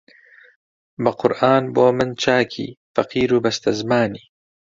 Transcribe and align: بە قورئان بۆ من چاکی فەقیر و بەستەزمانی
بە 1.03 1.11
قورئان 1.19 1.63
بۆ 1.75 1.85
من 1.97 2.09
چاکی 2.23 2.67
فەقیر 2.93 3.29
و 3.33 3.43
بەستەزمانی 3.43 4.23